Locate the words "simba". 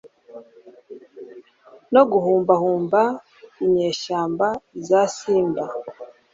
5.15-5.63